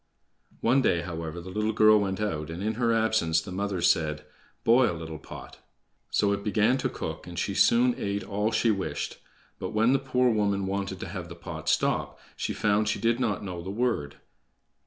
[0.61, 4.25] One day, however, the little girl went out, and in her absence the mother said:
[4.63, 5.59] "Boil, little pot!"
[6.09, 9.19] So it began to cook, and she soon ate all she wished;
[9.59, 13.19] but when the poor woman wanted to have the pot stop, she found she did
[13.19, 14.15] not know the word.